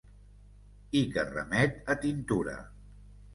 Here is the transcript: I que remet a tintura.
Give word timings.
I 1.01 1.03
que 1.17 1.25
remet 1.33 1.77
a 1.95 1.97
tintura. 2.07 2.57